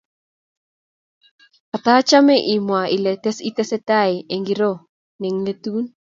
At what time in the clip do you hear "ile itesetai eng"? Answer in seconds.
2.95-4.41